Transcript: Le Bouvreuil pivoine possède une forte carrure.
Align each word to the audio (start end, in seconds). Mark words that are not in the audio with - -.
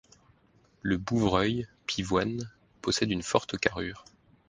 Le 0.81 0.97
Bouvreuil 0.97 1.67
pivoine 1.85 2.49
possède 2.81 3.11
une 3.11 3.21
forte 3.21 3.59
carrure. 3.59 4.03